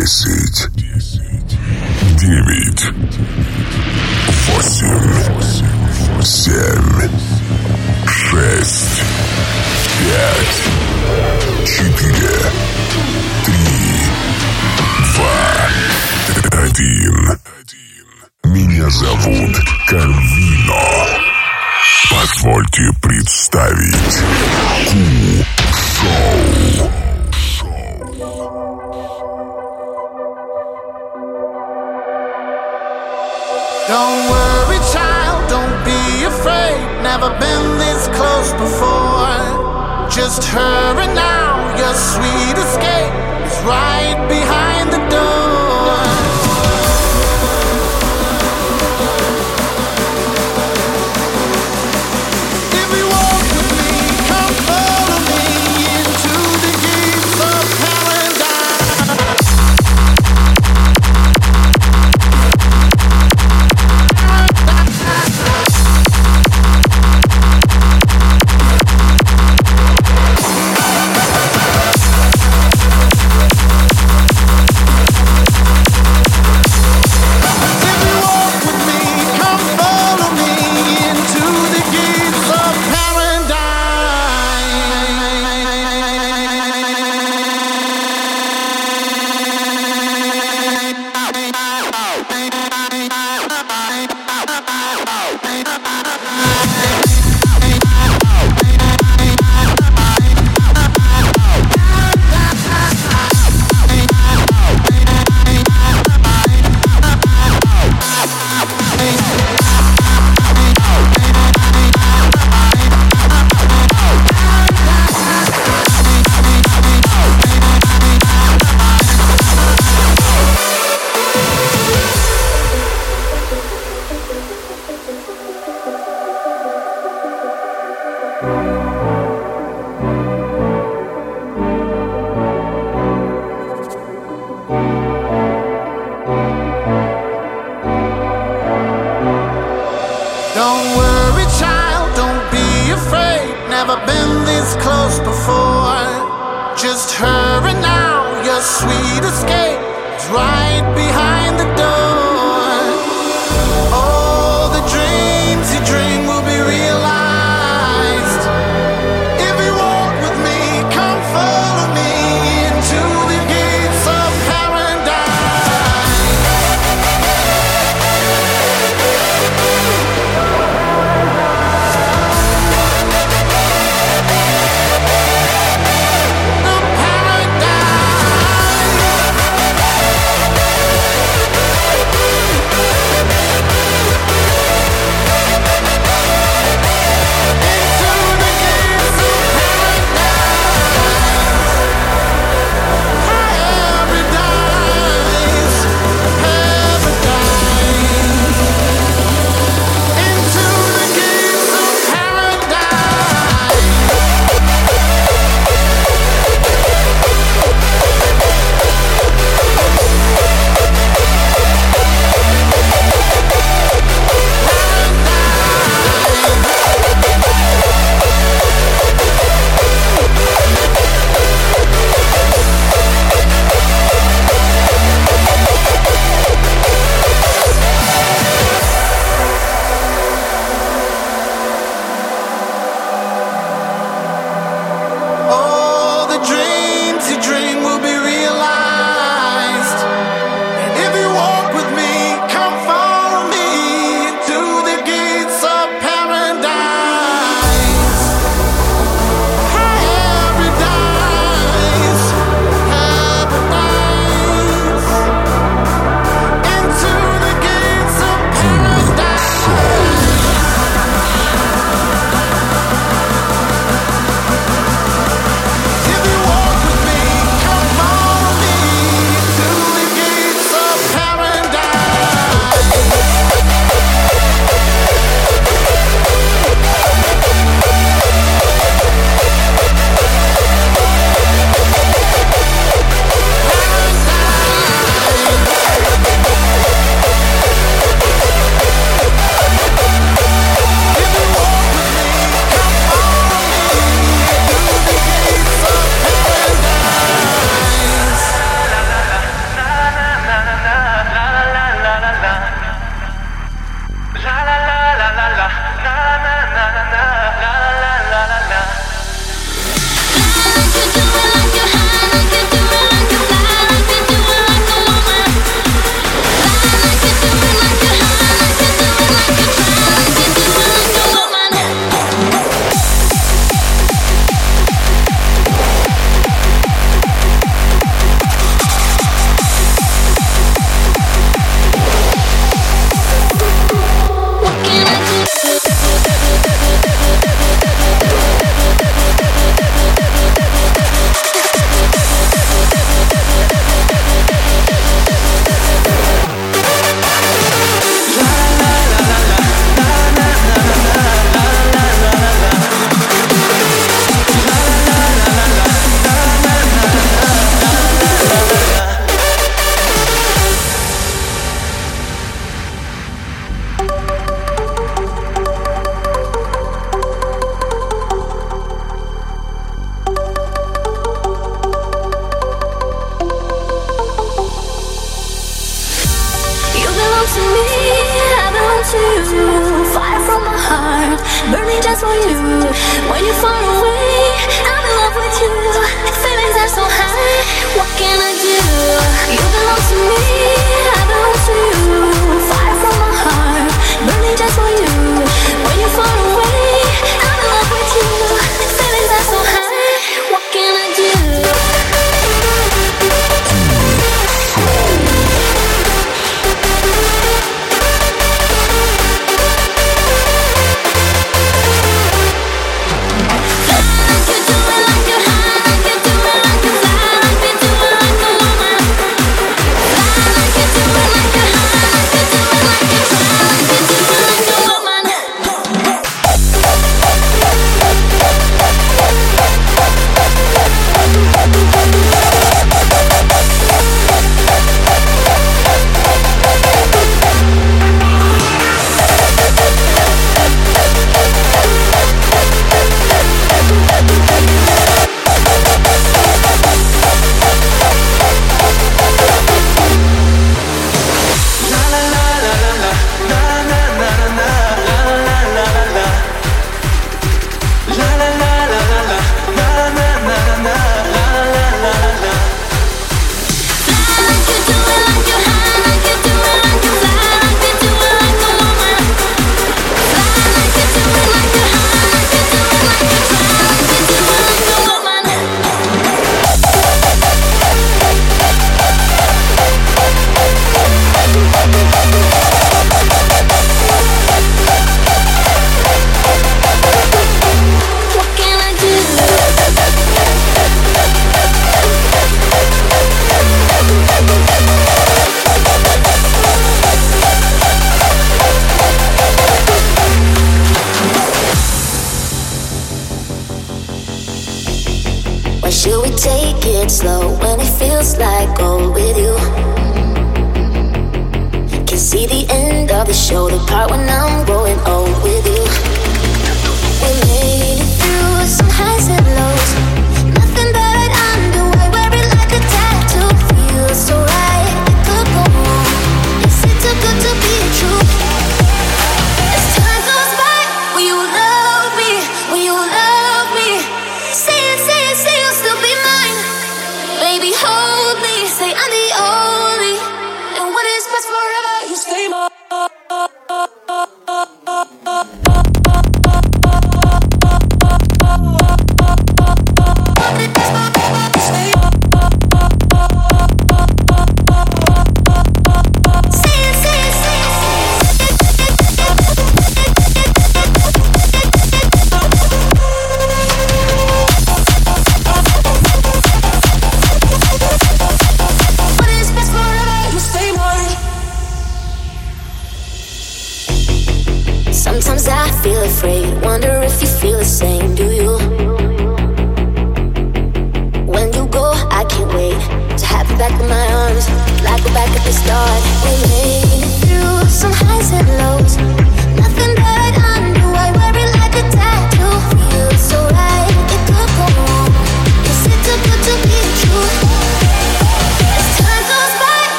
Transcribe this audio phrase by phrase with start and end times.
[0.00, 0.66] Десять.
[2.16, 2.84] Девять.
[4.46, 5.12] Восемь.
[6.22, 7.10] Семь.
[8.08, 9.02] Шесть.
[9.98, 10.60] Пять.
[11.66, 12.38] Четыре.
[13.44, 13.76] Три.
[15.12, 15.36] Два.
[16.62, 17.16] Один.
[18.44, 19.54] Меня зовут
[19.86, 20.82] Карвино.
[22.10, 24.16] Позвольте представить
[25.68, 26.99] Ку-шоу.
[33.90, 36.78] Don't worry, child, don't be afraid.
[37.02, 40.06] Never been this close before.
[40.08, 43.14] Just hurry now, your sweet escape
[43.46, 44.69] is right behind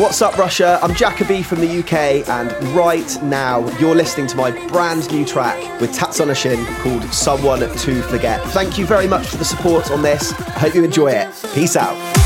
[0.00, 0.78] What's up, Russia?
[0.82, 5.78] I'm Jacoby from the UK, and right now you're listening to my brand new track
[5.78, 8.42] with Tatsunoshin called Someone to Forget.
[8.48, 10.32] Thank you very much for the support on this.
[10.32, 11.28] I hope you enjoy it.
[11.52, 12.19] Peace out.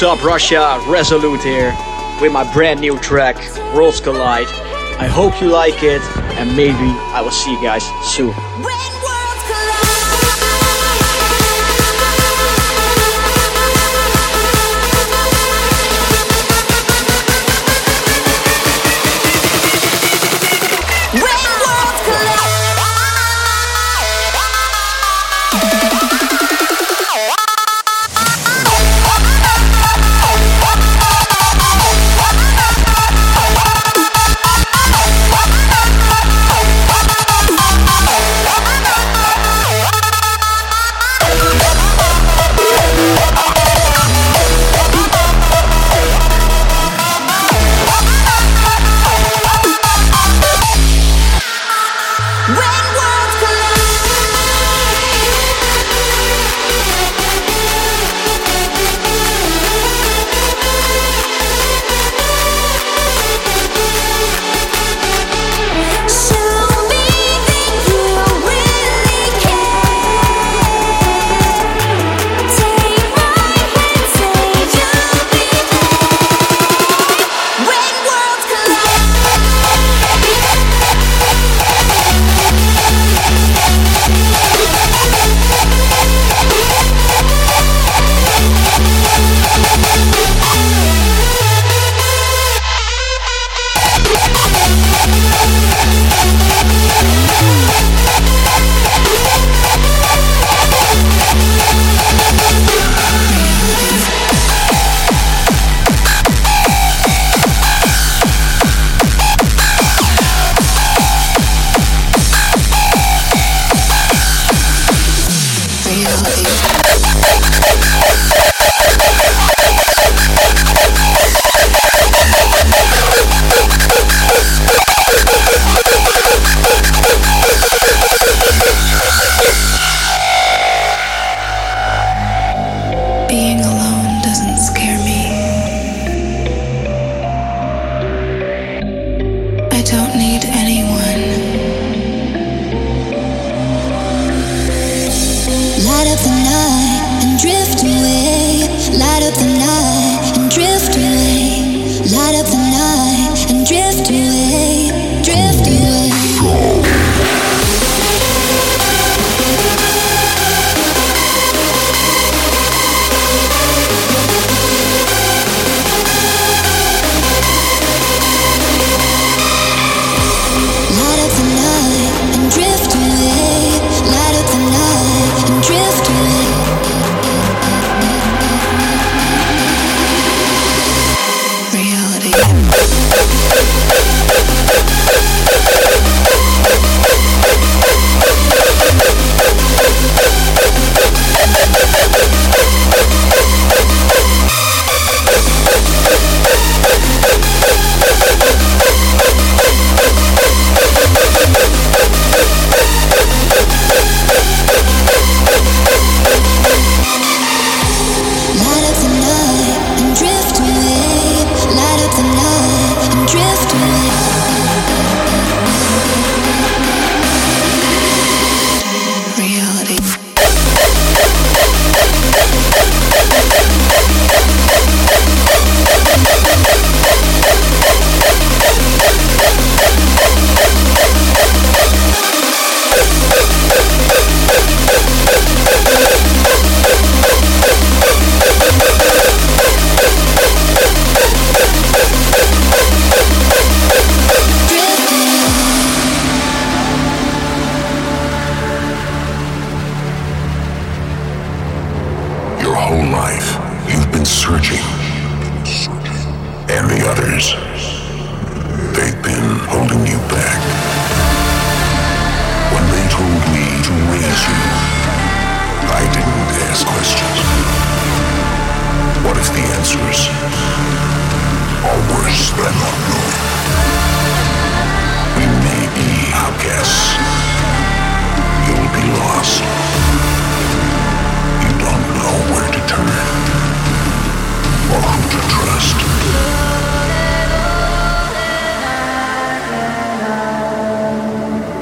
[0.00, 0.82] Yo, what is up, Russia?
[0.88, 1.76] Resolute here
[2.22, 3.36] with my brand new track,
[3.74, 4.46] Worlds Collide.
[4.98, 6.00] I hope you like it,
[6.38, 8.32] and maybe I will see you guys soon.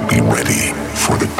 [0.09, 1.38] be ready for the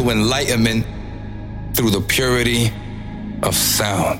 [0.00, 0.86] to enlightenment
[1.74, 2.72] through the purity
[3.42, 4.18] of sound.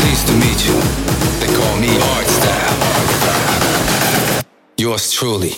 [0.00, 0.78] Pleased to meet you.
[1.40, 2.76] They call me Hardstyle.
[4.78, 5.54] Yours truly.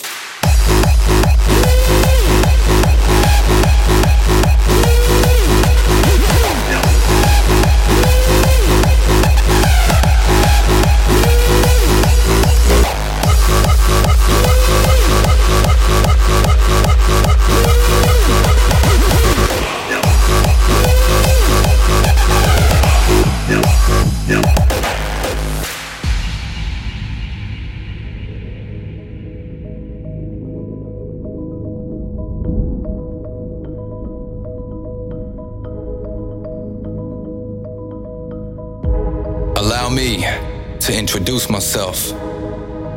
[41.75, 42.13] Myself.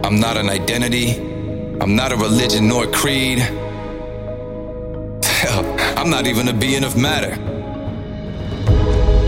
[0.06, 1.16] I'm not an identity,
[1.82, 3.40] I'm not a religion nor a creed.
[5.98, 7.34] I'm not even a being of matter.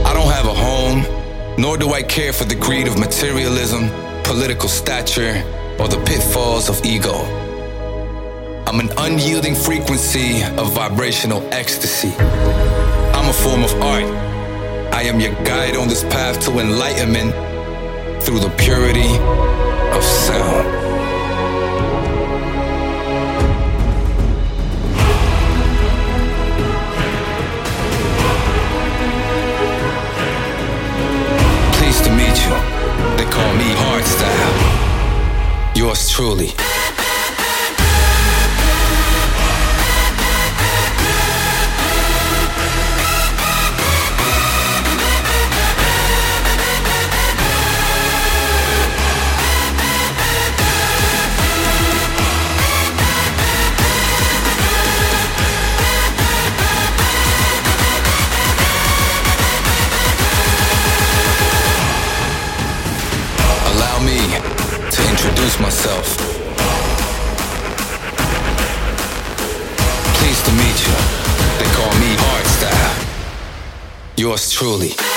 [0.06, 1.04] I don't have a home,
[1.58, 3.90] nor do I care for the greed of materialism,
[4.24, 5.44] political stature,
[5.80, 7.16] or the pitfalls of ego.
[8.68, 12.14] I'm an unyielding frequency of vibrational ecstasy.
[13.18, 14.06] I'm a form of art.
[14.94, 17.49] I am your guide on this path to enlightenment
[18.30, 19.18] through the purity
[19.98, 20.68] of sound.
[31.74, 32.54] Pleased to meet you.
[33.18, 34.56] They call me Hardstyle.
[35.76, 36.54] Yours truly.
[65.80, 66.18] Myself.
[70.18, 70.96] Pleased to meet you.
[71.58, 72.96] They call me Hardstyle.
[74.18, 75.09] Yours truly.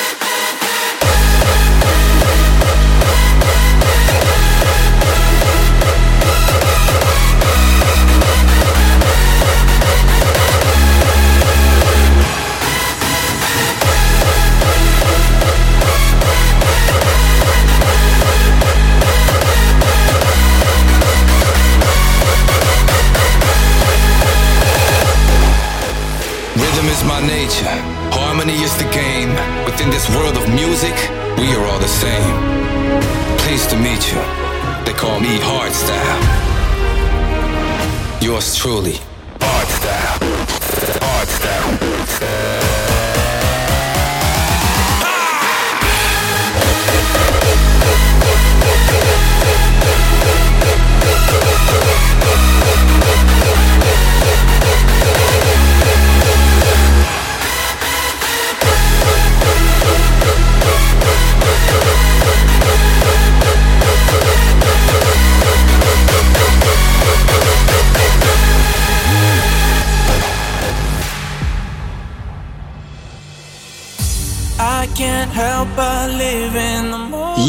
[27.43, 29.31] Harmony is the game.
[29.65, 30.95] Within this world of music,
[31.39, 32.37] we are all the same.
[33.39, 34.21] Pleased to meet you.
[34.85, 36.23] They call me Hardstyle.
[38.23, 38.95] Yours truly,
[39.41, 40.19] Hardstyle.
[41.01, 42.62] Hardstyle.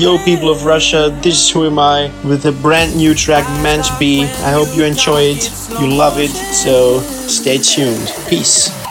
[0.04, 3.86] Yo, people of Russia, this is Who Am I with a brand new track, Meant
[3.86, 4.24] to Be.
[4.24, 8.14] I hope you enjoy it, you love it, so stay tuned.
[8.28, 8.83] Peace.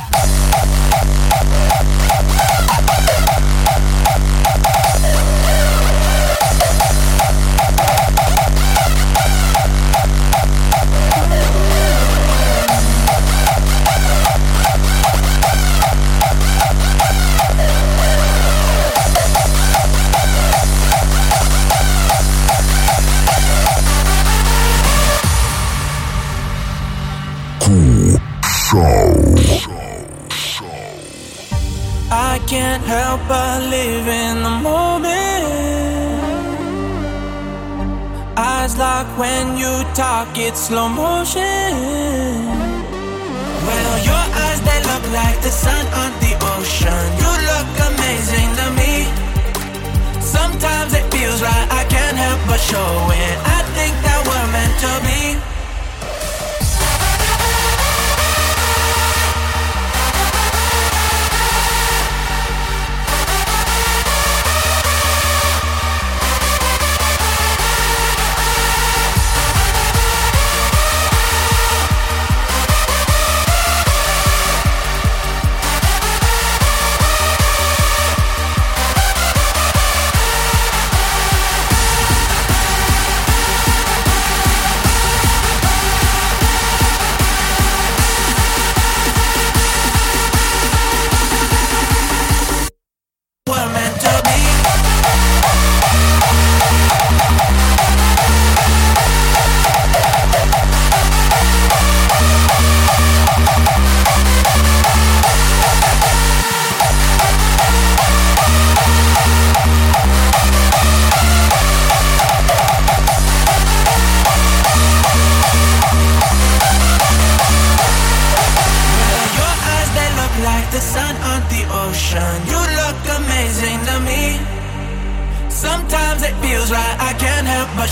[40.38, 41.72] It's slow motion.
[43.68, 47.04] Well, your eyes they look like the sun on the ocean.
[47.20, 48.92] You look amazing to me.
[50.20, 53.41] Sometimes it feels right, I can't help but show it.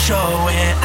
[0.09, 0.80] Can't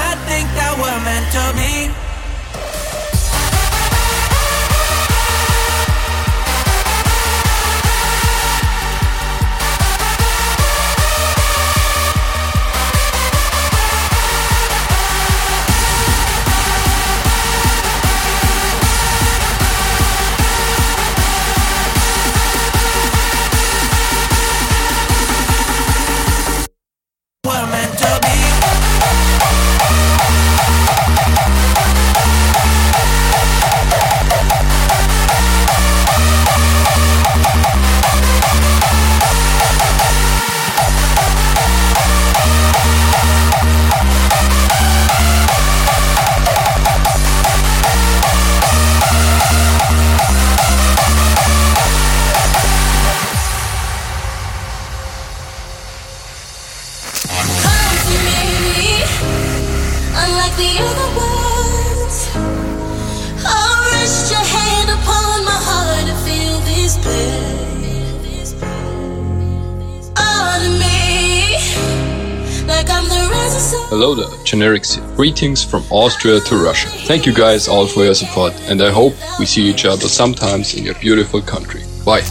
[75.36, 76.88] Greetings from Austria to Russia.
[76.88, 80.76] Thank you guys all for your support, and I hope we see each other sometimes
[80.76, 81.84] in your beautiful country.
[82.06, 82.22] Bye.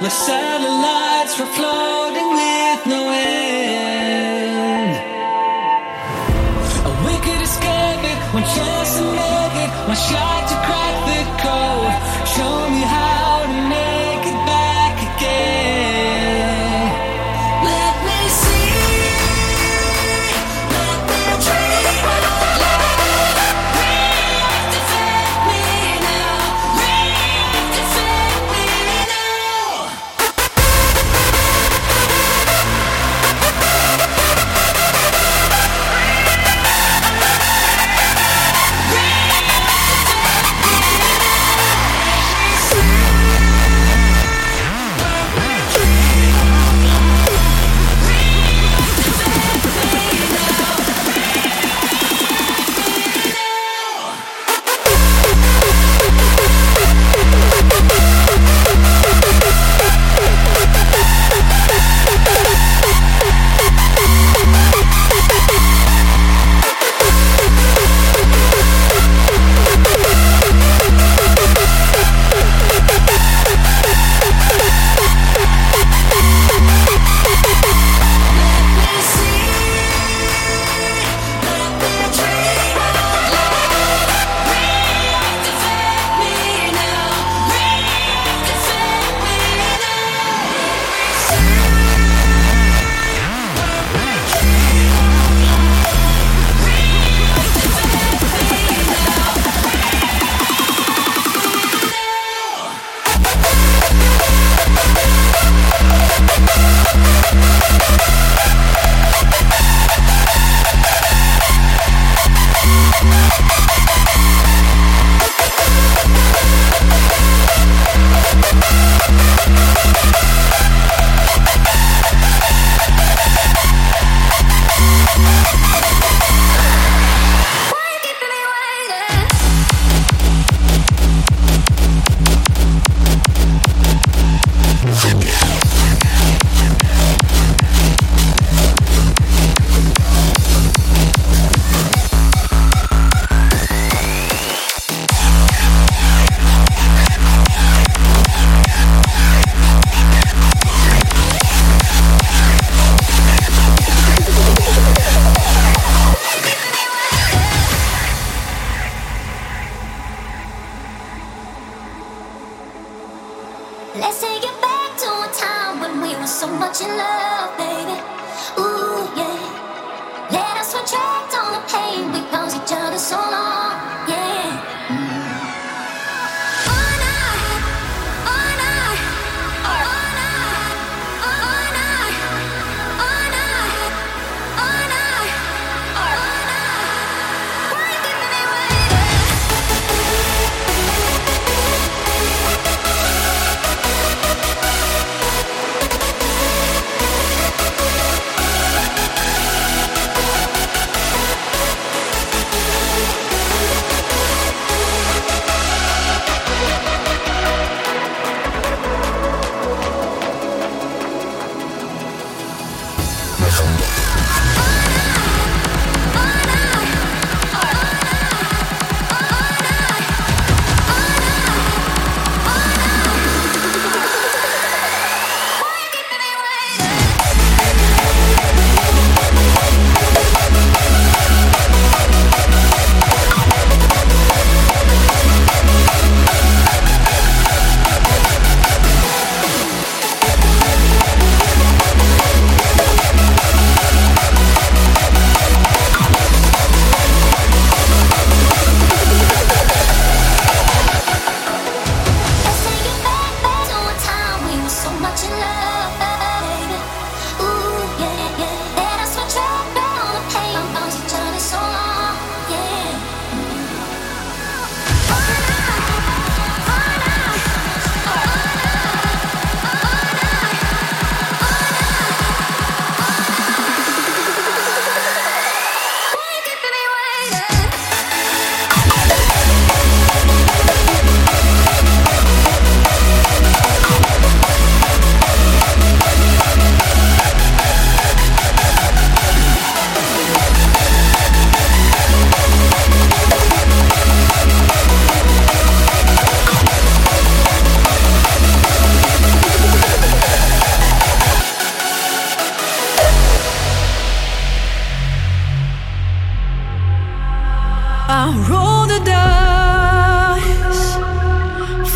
[0.00, 2.29] like satellites were floating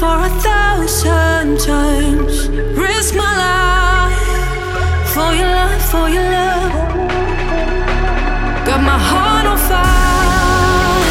[0.04, 2.34] for a thousand times.
[2.86, 4.20] Risk my life
[5.14, 6.72] for your love, for your love.
[8.68, 11.04] Got my heart on fire,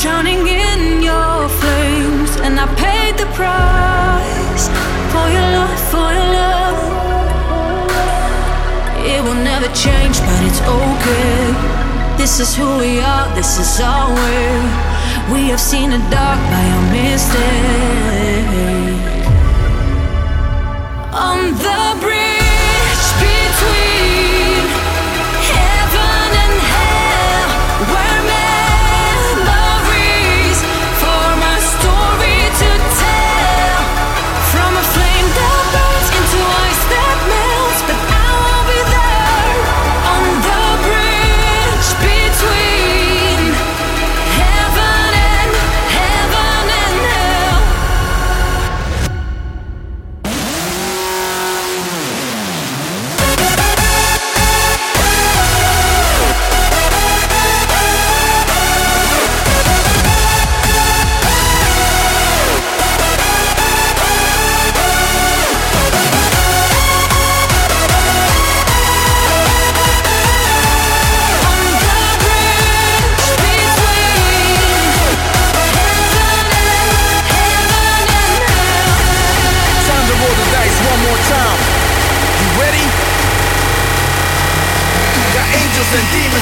[0.00, 4.64] shining in your flames, and I paid the price
[5.12, 6.78] for your love, for your love.
[9.12, 11.38] It will never change, but it's okay.
[12.20, 14.89] This is who we are, this is our way.
[15.32, 17.40] We have seen the dark by our mistake.
[21.12, 22.39] On the bridge.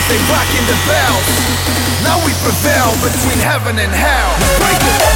[0.09, 1.27] They rocking the bells.
[2.03, 4.33] Now we prevail between heaven and hell.
[4.57, 5.08] Break changing,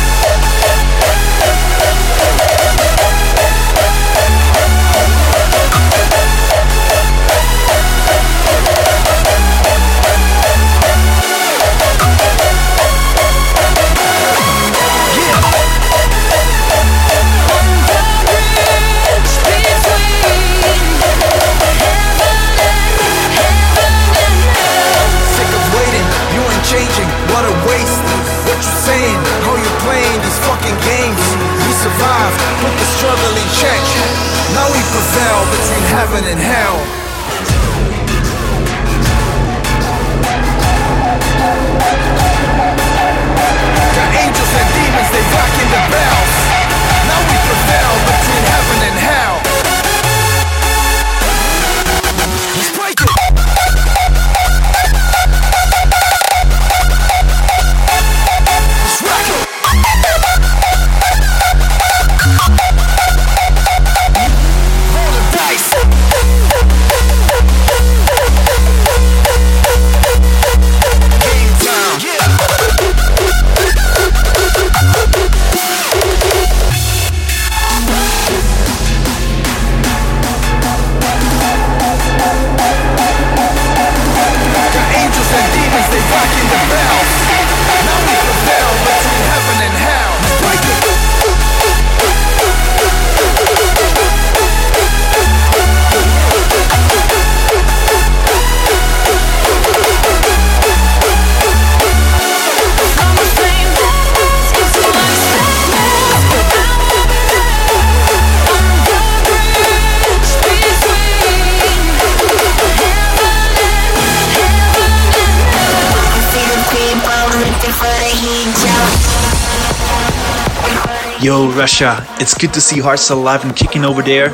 [121.23, 124.31] Yo, Russia, it's good to see Hearts alive and kicking over there.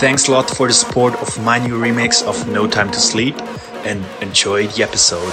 [0.00, 3.36] Thanks a lot for the support of my new remix of No Time to Sleep
[3.86, 5.32] and enjoy the episode.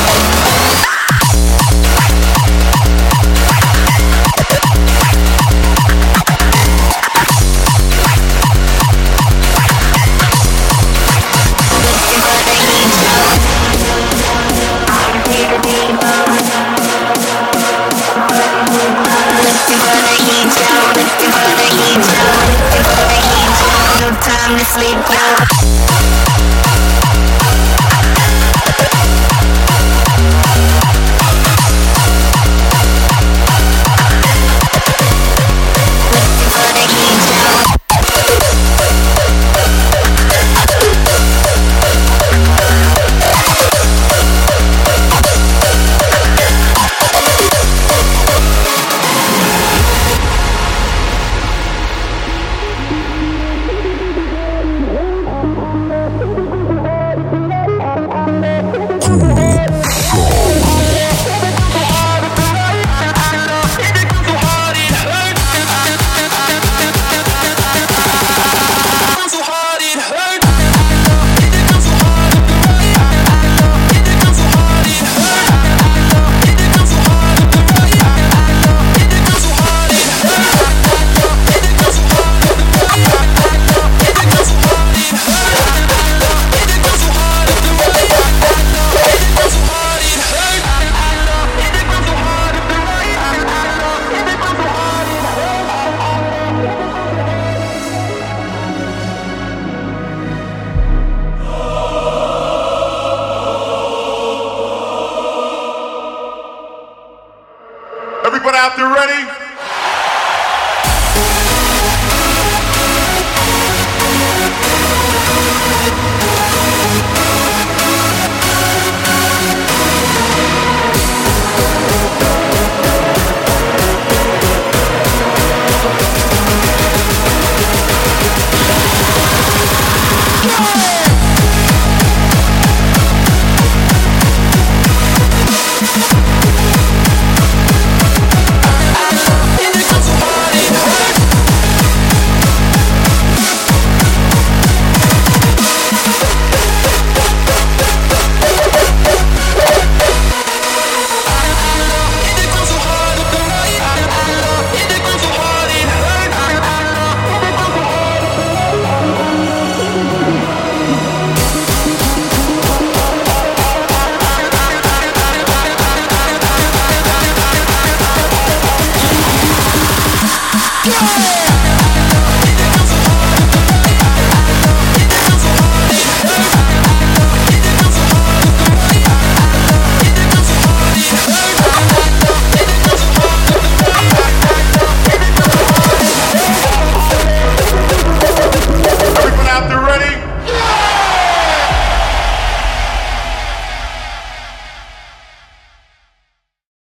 [24.51, 25.50] time to sleep, girl.